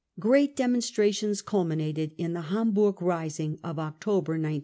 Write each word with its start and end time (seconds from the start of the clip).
Great 0.19 0.55
demonstrations 0.55 1.43
culminated 1.43 2.15
in 2.17 2.33
the 2.33 2.41
Hamburg 2.49 3.03
rising 3.03 3.59
of 3.63 3.77
October 3.77 4.31
1923. 4.31 4.59